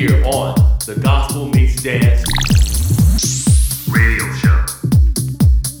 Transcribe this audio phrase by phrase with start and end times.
[0.00, 0.54] here on
[0.86, 2.24] the Gospel Meets Dance
[3.86, 4.64] radio show.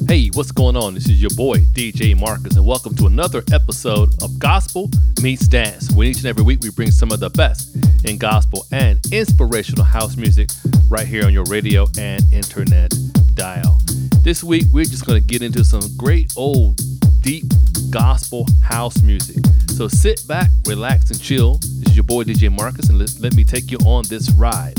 [0.06, 0.92] Hey, what's going on?
[0.92, 4.90] This is your boy, DJ Marcus, and welcome to another episode of Gospel
[5.22, 5.90] Meets Dance.
[5.92, 9.84] When each and every week we bring some of the best in gospel and inspirational
[9.84, 10.50] house music
[10.90, 12.92] right here on your radio and internet
[13.32, 13.80] dial.
[14.20, 16.78] This week we're just going to get into some great old
[17.22, 17.44] deep
[17.88, 19.42] gospel house music.
[19.68, 21.58] So sit back, relax, and chill.
[21.90, 24.74] Is your boy DJ Marcus, and let, let me take you on this ride.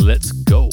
[0.00, 0.70] Let's go.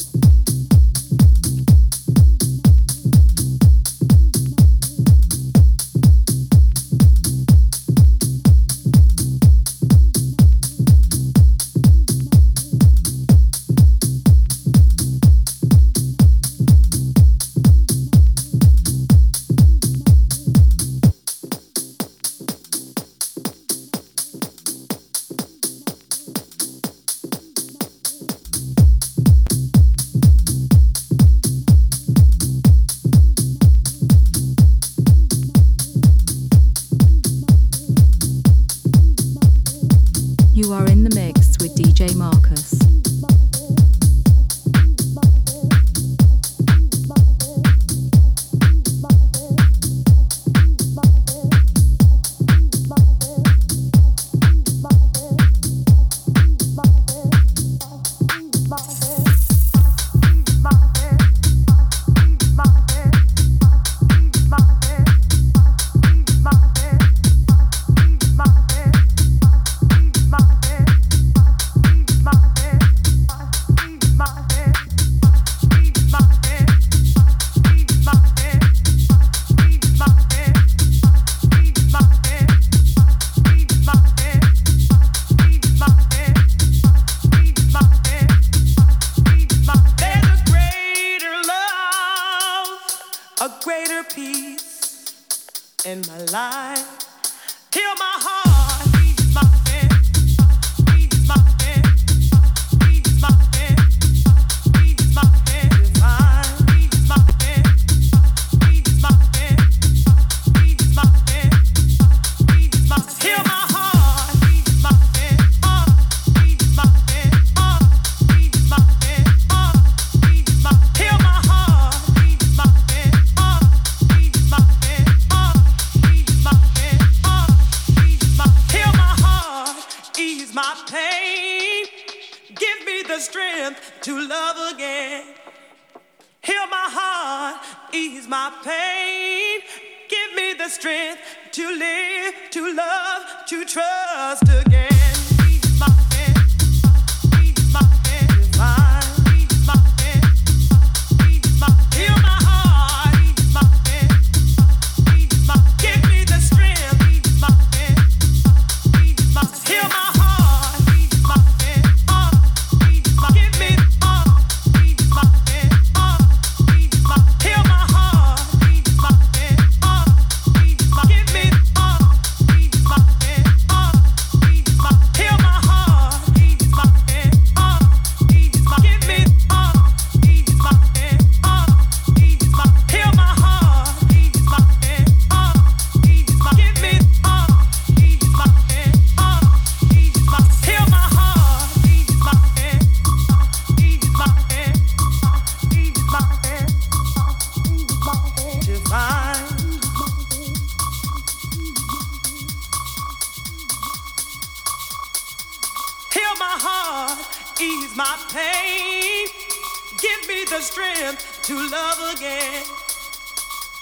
[210.52, 212.64] the strength to love again.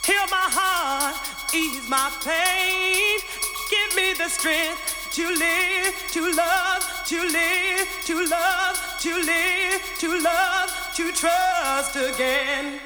[0.05, 1.15] Heal my heart,
[1.51, 3.19] ease my pain.
[3.71, 10.21] Give me the strength to live, to love, to live, to love, to live, to
[10.21, 12.79] love, to trust again.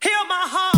[0.00, 0.77] Heal my heart.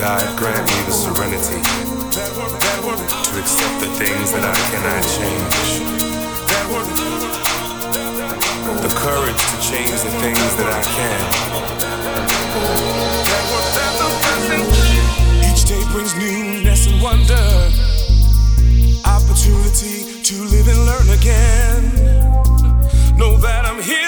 [0.00, 5.84] God grant me the serenity to accept the things that I cannot change.
[8.80, 11.20] The courage to change the things that I can.
[15.52, 17.70] Each day brings newness and wonder,
[19.04, 21.92] opportunity to live and learn again.
[23.18, 23.99] Know that I'm here.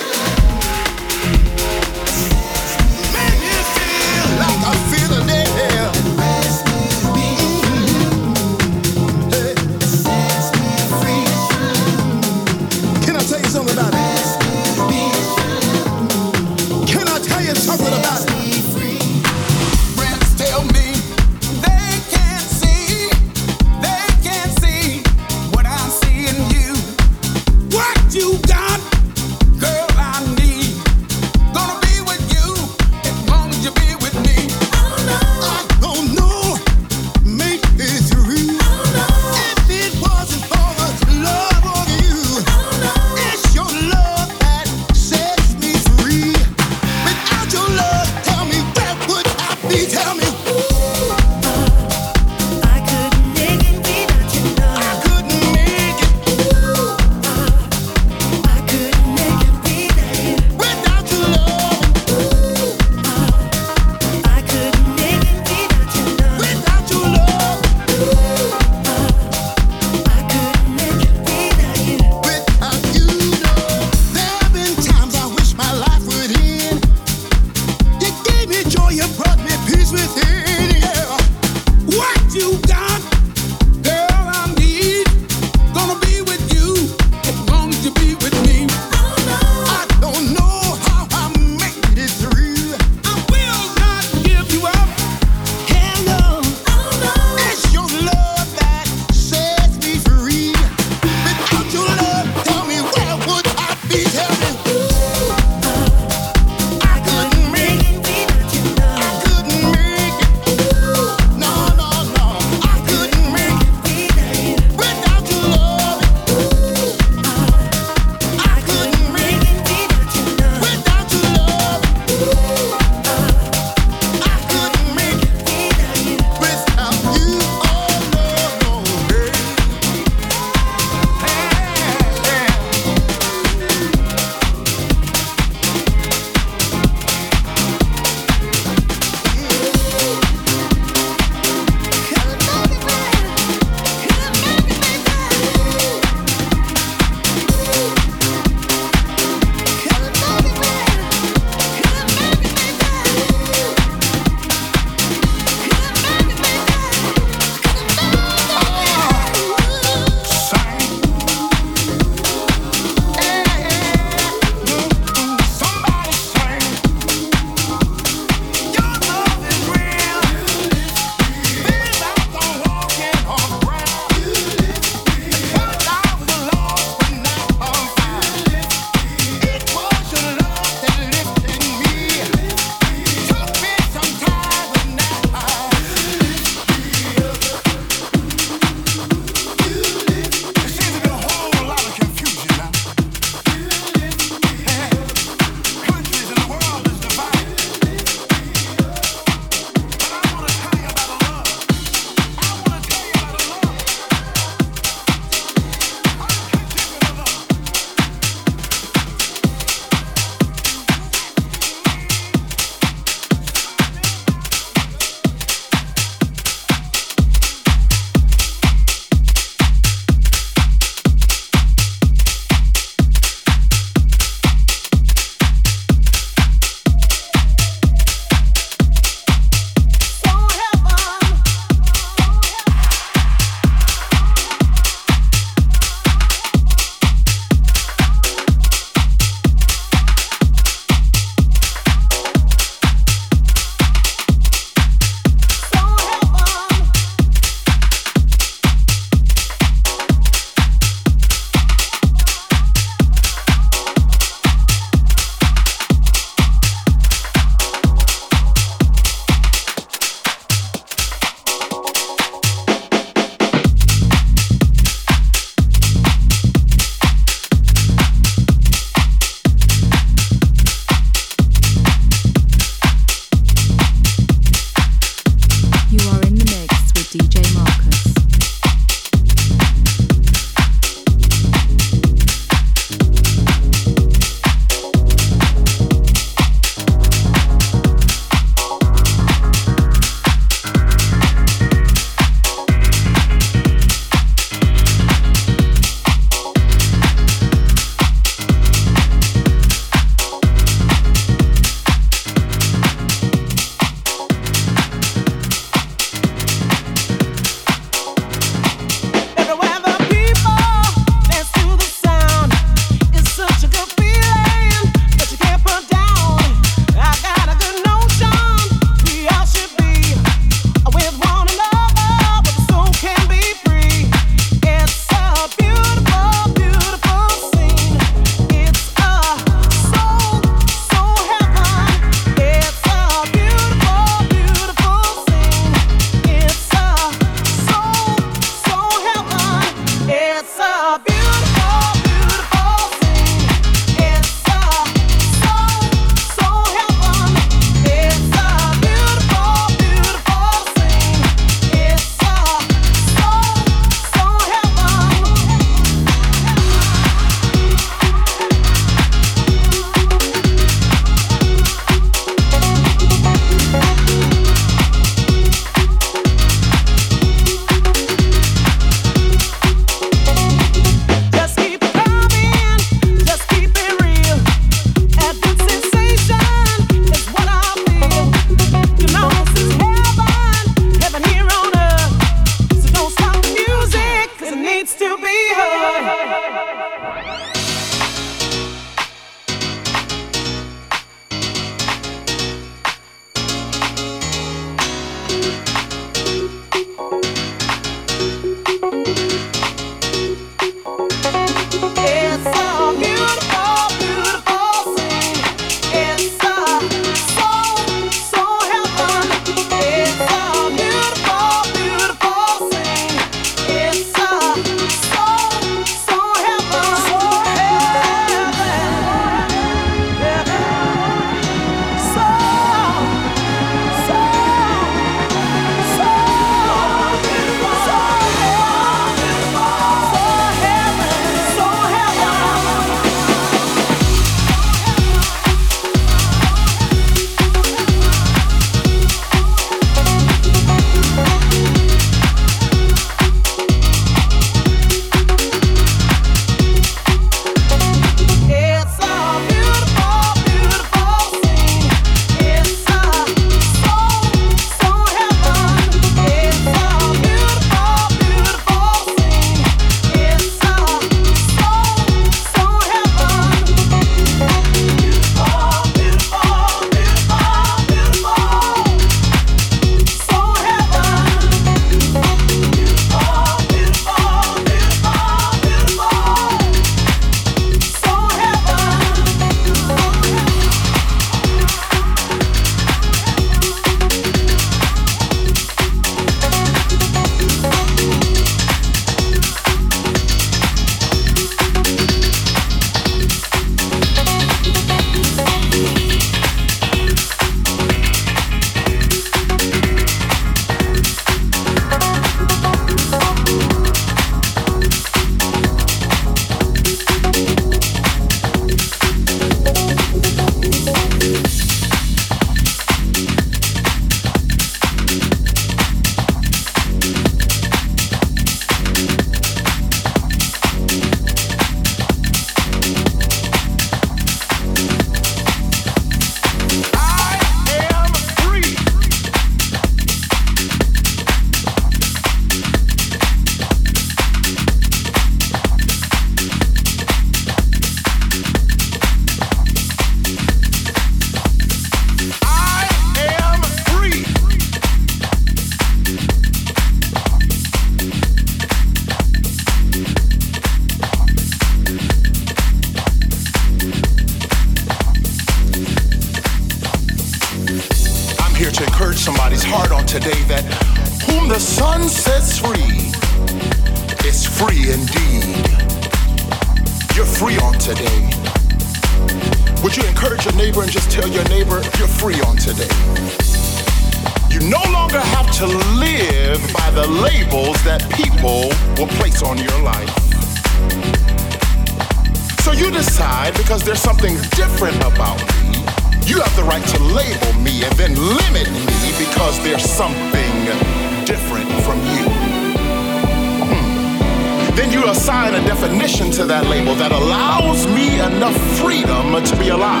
[595.08, 600.00] assign a definition to that label that allows me enough freedom to be alive,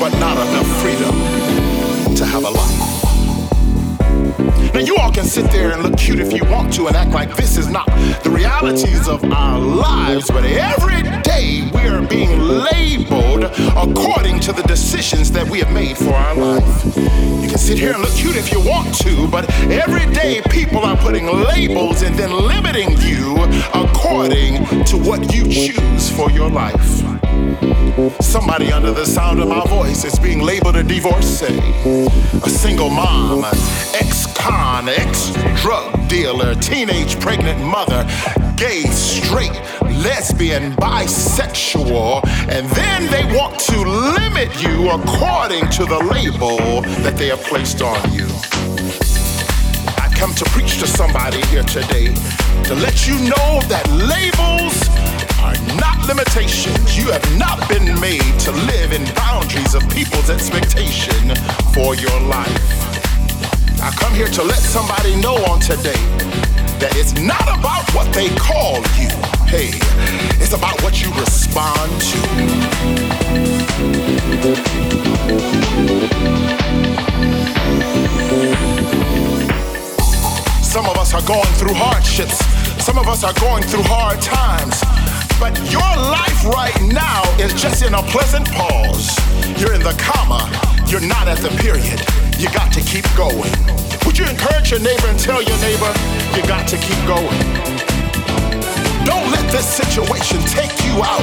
[0.00, 2.81] but not enough freedom to have a life.
[4.92, 7.34] You all can sit there and look cute if you want to and act like
[7.34, 7.86] this is not
[8.22, 14.62] the realities of our lives, but every day we are being labeled according to the
[14.66, 16.84] decisions that we have made for our life.
[16.94, 20.80] You can sit here and look cute if you want to, but every day people
[20.80, 23.38] are putting labels and then limiting you
[23.72, 27.11] according to what you choose for your life.
[28.20, 31.58] Somebody under the sound of my voice is being labeled a divorcee,
[32.44, 33.44] a single mom,
[33.94, 38.04] ex con, ex drug dealer, teenage pregnant mother,
[38.56, 39.52] gay, straight,
[40.02, 47.28] lesbian, bisexual, and then they want to limit you according to the label that they
[47.28, 48.26] have placed on you.
[49.98, 52.06] I come to preach to somebody here today
[52.64, 55.01] to let you know that labels
[55.42, 56.96] are not limitations.
[56.96, 61.34] You have not been made to live in boundaries of people's expectation
[61.74, 62.62] for your life.
[63.82, 65.98] I come here to let somebody know on today
[66.78, 69.10] that it's not about what they call you.
[69.46, 69.70] Hey,
[70.38, 72.18] it's about what you respond to.
[80.62, 82.38] Some of us are going through hardships.
[82.84, 84.80] Some of us are going through hard times
[87.62, 89.16] just in a pleasant pause.
[89.56, 90.50] You're in the comma,
[90.88, 92.02] you're not at the period.
[92.40, 93.54] You got to keep going.
[94.04, 95.92] Would you encourage your neighbor and tell your neighbor,
[96.34, 97.38] you got to keep going?
[99.06, 101.22] Don't let this situation take you out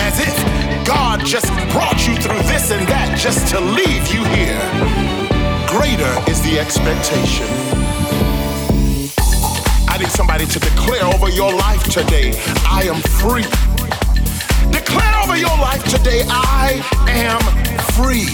[0.00, 4.64] as if God just brought you through this and that just to leave you here.
[5.68, 7.83] Greater is the expectation.
[10.04, 12.34] Need somebody to declare over your life today,
[12.68, 13.44] I am free.
[14.70, 17.40] Declare over your life today, I am
[17.96, 18.26] free.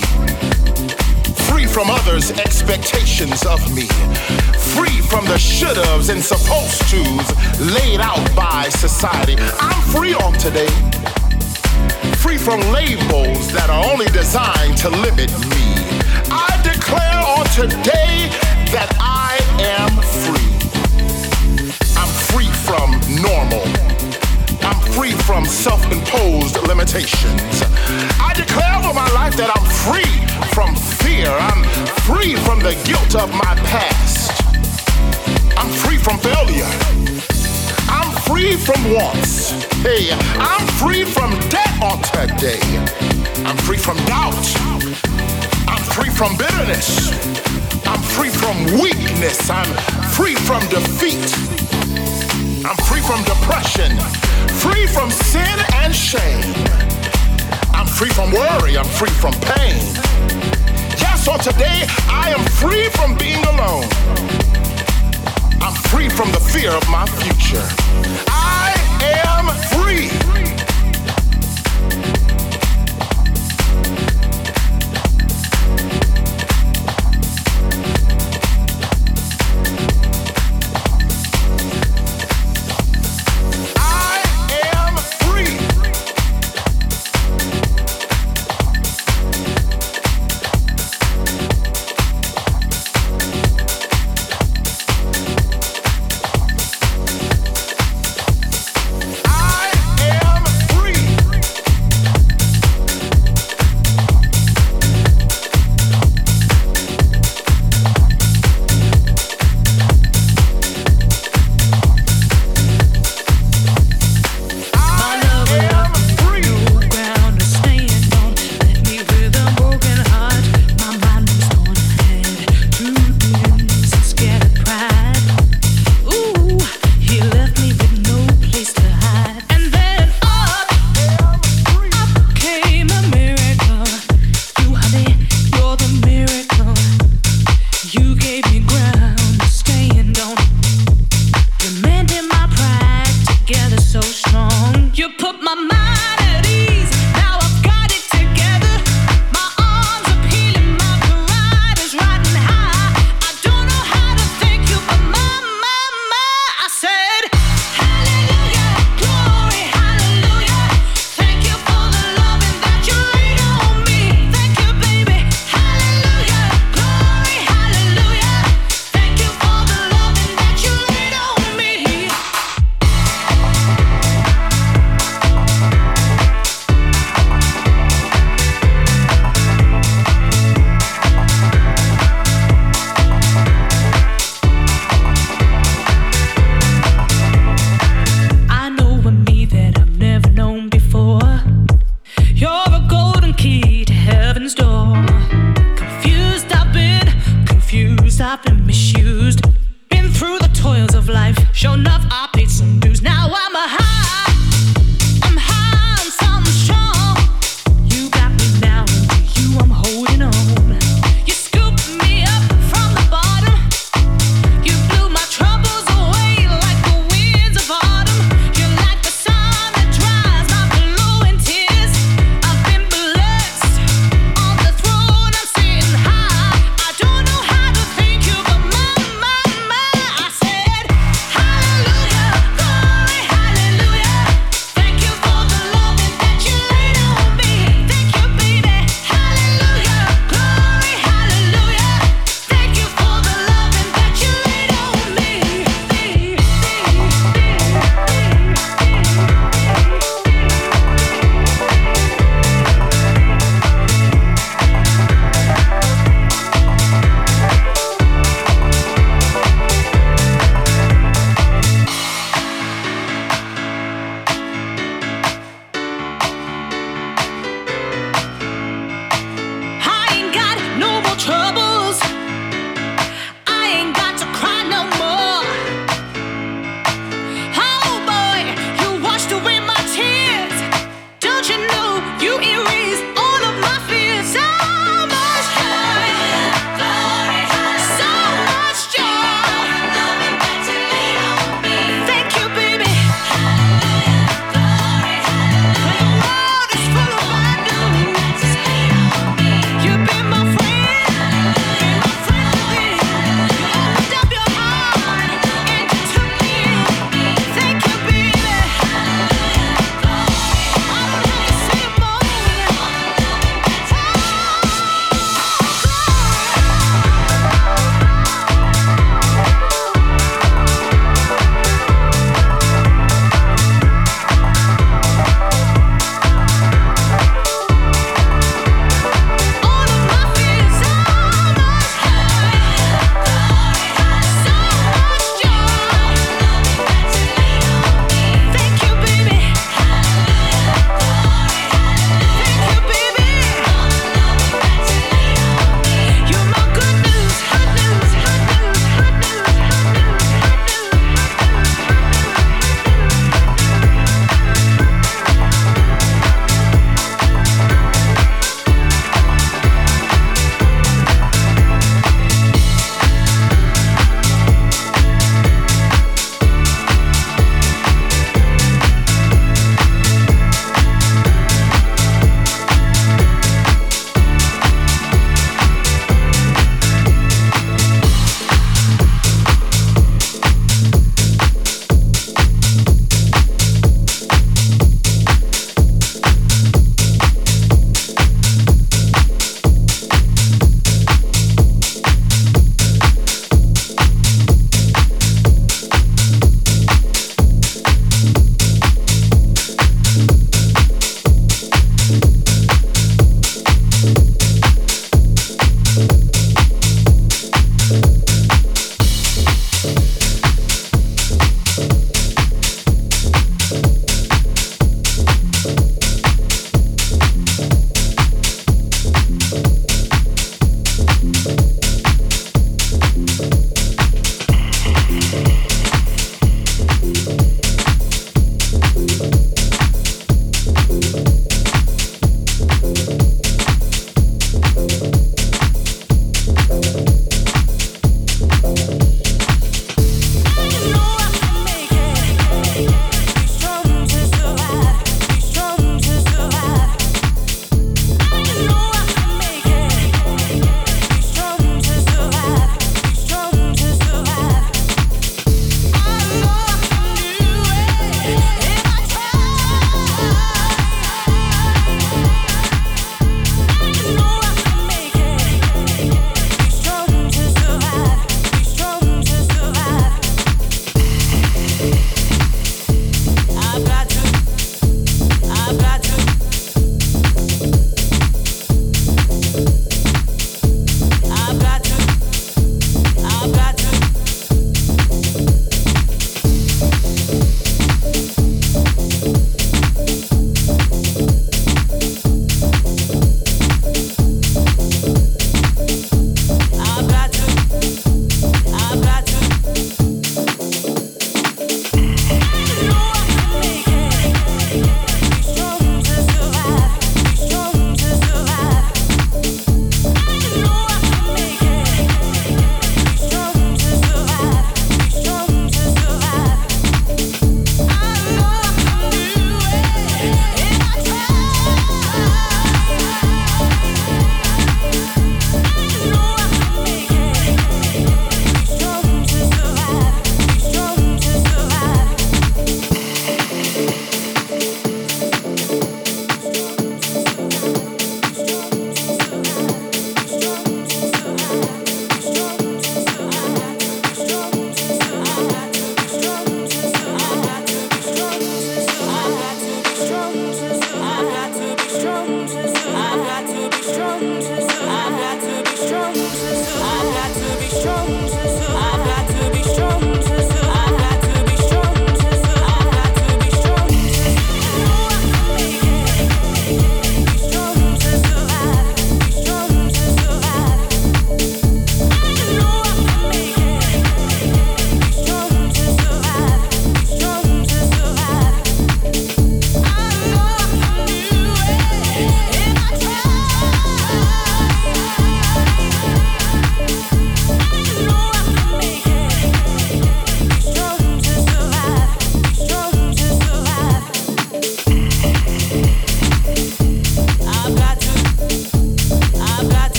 [1.47, 3.87] Free from others' expectations of me.
[4.75, 9.37] Free from the should haves and supposed to's laid out by society.
[9.61, 10.75] I'm free on today.
[12.17, 15.63] Free from labels that are only designed to limit me.
[16.35, 18.27] I declare on today
[18.75, 20.60] that I am free.
[22.33, 22.91] Free from
[23.23, 23.63] normal.
[24.63, 27.63] I'm free from self imposed limitations.
[28.21, 30.15] I declare over my life that I'm free
[30.55, 31.29] from fear.
[31.29, 31.65] I'm
[32.07, 34.31] free from the guilt of my past.
[35.59, 36.71] I'm free from failure.
[37.89, 39.51] I'm free from wants.
[39.83, 42.61] Hey, I'm free from debt on today.
[43.45, 44.39] I'm free from doubt.
[45.67, 47.11] I'm free from bitterness.
[47.87, 49.51] I'm free from weakness.
[49.51, 49.71] I'm
[50.15, 51.60] free from defeat.
[52.71, 53.99] I'm free from depression,
[54.61, 56.55] free from sin and shame.
[57.75, 59.75] I'm free from worry, I'm free from pain.
[60.97, 63.89] Yes, on today, I am free from being alone.
[65.61, 67.67] I'm free from the fear of my future.
[68.29, 70.70] I am free.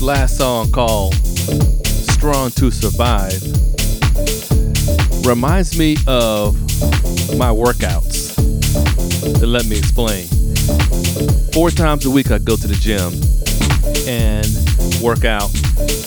[0.00, 1.14] This last song called
[1.84, 3.42] Strong to Survive
[5.26, 6.54] reminds me of
[7.36, 8.36] my workouts.
[9.42, 10.26] And let me explain.
[11.52, 13.12] Four times a week, I go to the gym
[14.08, 14.46] and
[15.02, 15.50] work out.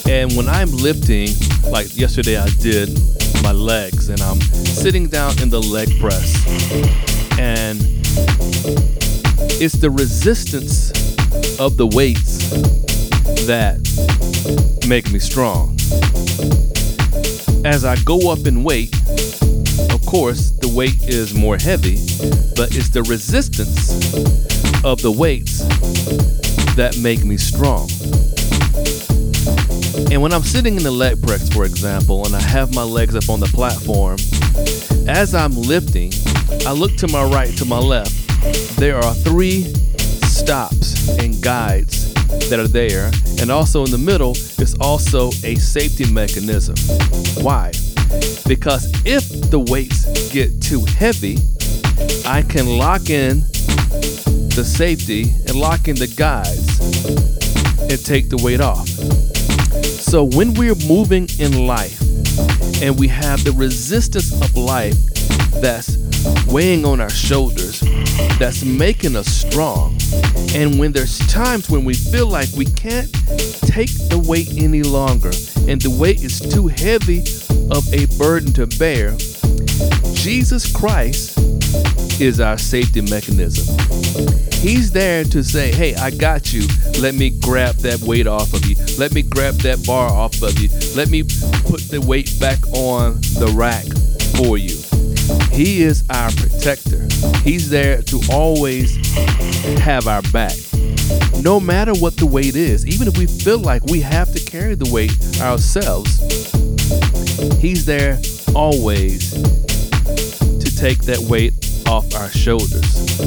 [0.10, 1.30] And when I'm lifting,
[1.70, 2.90] like yesterday, I did
[3.44, 6.36] my legs and I'm sitting down in the leg press.
[7.40, 7.80] And
[9.62, 10.92] it's the resistance
[11.60, 12.83] of the weights
[13.46, 13.78] that
[14.88, 15.76] make me strong.
[17.66, 18.94] As I go up in weight,
[19.92, 21.98] of course, the weight is more heavy,
[22.56, 23.92] but it's the resistance
[24.84, 25.60] of the weights
[26.76, 27.90] that make me strong.
[30.12, 33.16] And when I'm sitting in the leg press, for example, and I have my legs
[33.16, 34.18] up on the platform,
[35.08, 36.14] as I'm lifting,
[36.66, 38.14] I look to my right, to my left.
[38.78, 39.64] There are three
[40.28, 41.93] stops and guides
[42.54, 43.10] that are there.
[43.42, 46.76] And also in the middle is also a safety mechanism.
[47.44, 47.72] Why?
[48.48, 51.38] Because if the weights get too heavy,
[52.28, 53.40] I can lock in
[54.54, 56.80] the safety and lock in the guides
[57.90, 58.88] and take the weight off.
[58.88, 62.00] So when we're moving in life
[62.84, 64.94] and we have the resistance of life
[65.60, 65.98] that's
[66.46, 67.80] weighing on our shoulders,
[68.38, 69.93] that's making us strong,
[70.56, 73.12] and when there's times when we feel like we can't
[73.66, 75.32] take the weight any longer
[75.68, 77.22] and the weight is too heavy
[77.72, 79.16] of a burden to bear,
[80.14, 81.38] Jesus Christ
[82.22, 83.78] is our safety mechanism.
[84.54, 86.68] He's there to say, hey, I got you.
[87.02, 88.76] Let me grab that weight off of you.
[88.98, 90.70] Let me grab that bar off of you.
[90.96, 93.86] Let me put the weight back on the rack
[94.38, 94.78] for you.
[95.52, 97.03] He is our protector.
[97.44, 98.96] He's there to always
[99.80, 100.56] have our back.
[101.42, 104.76] No matter what the weight is, even if we feel like we have to carry
[104.76, 105.12] the weight
[105.42, 106.20] ourselves,
[107.60, 108.20] He's there
[108.56, 111.54] always to take that weight
[111.88, 113.20] off our shoulders.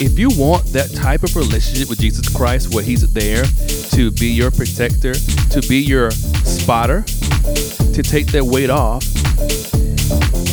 [0.00, 3.44] If you want that type of relationship with Jesus Christ where He's there
[3.90, 9.04] to be your protector, to be your spotter, to take that weight off,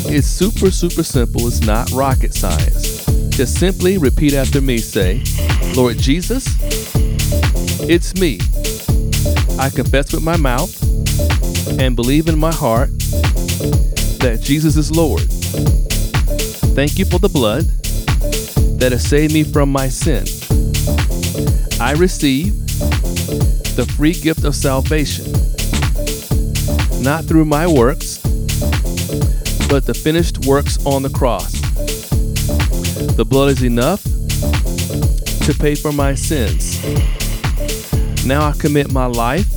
[0.09, 1.47] it's super, super simple.
[1.47, 3.05] It's not rocket science.
[3.29, 5.23] Just simply repeat after me say,
[5.75, 6.45] Lord Jesus,
[7.81, 8.39] it's me.
[9.59, 10.73] I confess with my mouth
[11.79, 12.89] and believe in my heart
[14.19, 15.23] that Jesus is Lord.
[16.73, 17.65] Thank you for the blood
[18.79, 20.25] that has saved me from my sin.
[21.79, 22.57] I receive
[23.75, 25.31] the free gift of salvation,
[27.03, 28.16] not through my works,
[29.69, 31.51] but the finished works on the cross.
[33.15, 34.03] The blood is enough
[35.45, 36.83] to pay for my sins.
[38.25, 39.47] Now I commit my life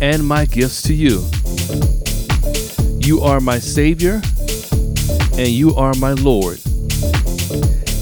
[0.00, 1.24] and my gifts to you.
[2.98, 4.22] You are my Savior
[5.38, 6.60] and you are my Lord.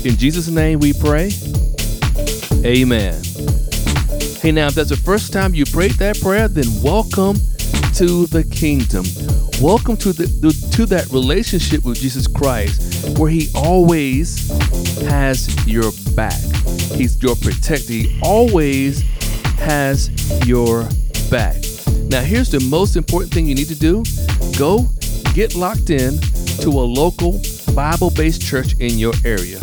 [0.05, 1.31] In Jesus' name we pray.
[2.65, 3.15] Amen.
[4.41, 7.37] Hey, now, if that's the first time you prayed that prayer, then welcome
[7.95, 9.05] to the kingdom.
[9.61, 14.49] Welcome to the, the to that relationship with Jesus Christ, where He always
[15.03, 16.41] has your back.
[16.97, 17.93] He's your protector.
[17.93, 19.03] He always
[19.59, 20.09] has
[20.47, 20.89] your
[21.31, 21.57] back.
[22.09, 24.03] Now, here's the most important thing you need to do:
[24.59, 24.89] go
[25.35, 26.19] get locked in
[26.63, 27.39] to a local
[27.75, 29.59] Bible based church in your area.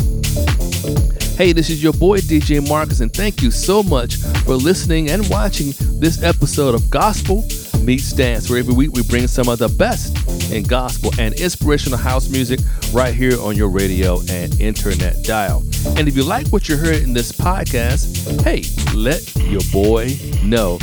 [1.36, 5.28] Hey, this is your boy DJ Marcus, and thank you so much for listening and
[5.28, 7.42] watching this episode of Gospel
[7.88, 10.14] Meets Dance, where every week we bring some of the best
[10.52, 12.60] in gospel and inspirational house music
[12.92, 15.62] right here on your radio and internet dial.
[15.96, 18.62] And if you like what you heard in this podcast, hey,
[18.94, 20.14] let your boy
[20.44, 20.76] know.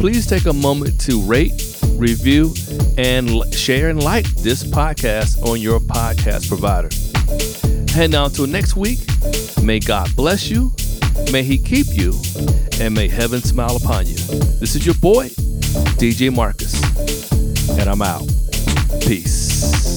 [0.00, 2.54] Please take a moment to rate, review,
[2.96, 6.88] and share and like this podcast on your podcast provider.
[7.94, 9.00] And now until next week,
[9.62, 10.72] may God bless you,
[11.30, 12.14] may He keep you,
[12.80, 14.16] and may heaven smile upon you.
[14.60, 15.28] This is your boy,
[15.98, 16.74] DJ Marcus,
[17.78, 18.26] and I'm out.
[19.00, 19.87] Peace.